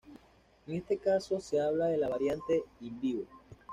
En 0.65 0.73
este 0.73 0.97
caso 0.97 1.39
se 1.39 1.61
habla 1.61 1.85
de 1.85 1.97
la 1.99 2.09
"Variante 2.09 2.63
"in 2.79 2.99
vivo"". 2.99 3.25